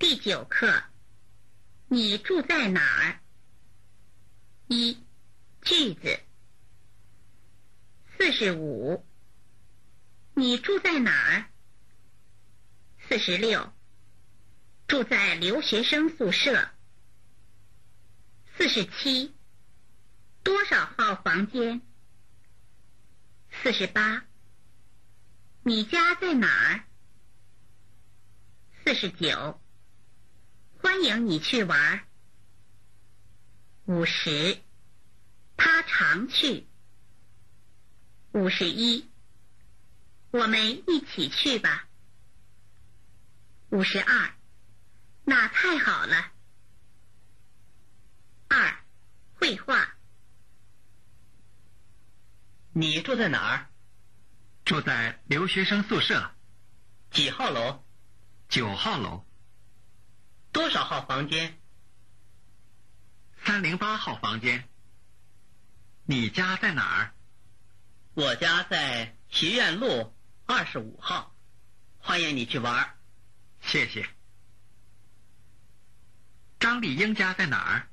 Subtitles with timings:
[0.00, 0.82] 第九课，
[1.88, 3.20] 你住在哪儿？
[4.66, 4.94] 一
[5.60, 6.18] 句子。
[8.16, 9.04] 四十五，
[10.32, 11.50] 你住在哪儿？
[13.06, 13.74] 四十六，
[14.88, 16.70] 住在留学生宿舍。
[18.56, 19.34] 四十七，
[20.42, 21.82] 多少号房间？
[23.62, 24.24] 四十八，
[25.62, 26.84] 你家在哪儿？
[28.82, 29.59] 四十九，
[30.82, 32.06] 欢迎你去玩。
[33.84, 34.62] 五十，
[35.56, 36.66] 他常去。
[38.32, 39.10] 五十一，
[40.30, 41.86] 我们一起去吧。
[43.70, 44.34] 五十二，
[45.24, 46.32] 那太好了。
[48.48, 48.76] 二，
[49.34, 49.96] 绘画。
[52.72, 53.66] 你住在哪儿？
[54.64, 56.32] 住在留学生宿舍，
[57.10, 57.84] 几号楼？
[58.48, 59.26] 九号楼，
[60.52, 61.58] 多少号房间？
[63.44, 64.68] 三零八号房间。
[66.04, 67.14] 你家在哪儿？
[68.14, 70.12] 我家在学院路
[70.46, 71.34] 二十五号，
[71.98, 72.96] 欢迎你去玩。
[73.60, 74.08] 谢谢。
[76.58, 77.88] 张丽英家在哪儿？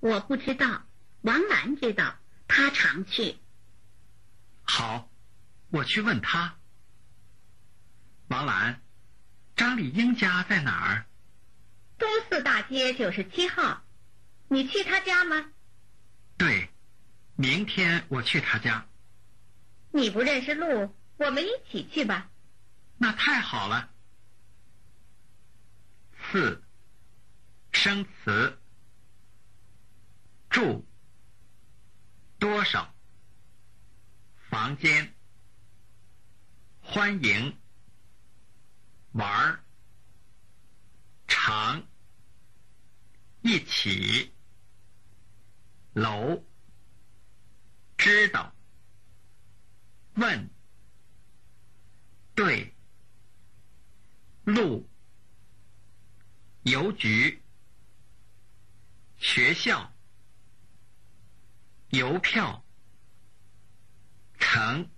[0.00, 0.82] 我不知道，
[1.22, 2.16] 王兰知道，
[2.48, 3.38] 她常去。
[4.64, 5.08] 好，
[5.70, 6.56] 我去问她。
[8.26, 8.82] 王兰，
[9.54, 11.06] 张丽英家在哪儿？
[11.98, 13.84] 东四大街九十七号，
[14.48, 15.52] 你去他家吗？
[16.36, 16.68] 对，
[17.36, 18.86] 明天我去他家。
[19.92, 22.30] 你不认识路，我们一起去吧。
[22.98, 23.90] 那太好了。
[26.32, 26.62] 四，
[27.72, 28.58] 生词。
[30.50, 30.84] 住。
[32.38, 32.92] 多少？
[34.50, 35.14] 房间。
[36.80, 37.56] 欢迎。
[39.12, 39.60] 玩儿。
[41.28, 41.86] 长。
[43.42, 44.32] 一起。
[45.92, 46.42] 楼。
[47.98, 48.54] 知道。
[50.14, 50.48] 问。
[52.34, 52.74] 对。
[54.44, 54.88] 路。
[56.62, 57.42] 邮局。
[59.18, 59.92] 学校。
[61.90, 62.64] 邮票。
[64.38, 64.88] 曾。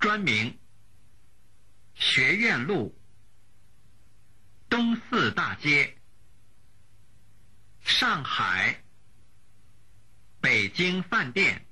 [0.00, 0.58] 专名。
[1.94, 2.98] 学院路。
[4.68, 6.03] 东四大街。
[7.94, 8.82] 上海。
[10.42, 11.63] 北京饭店。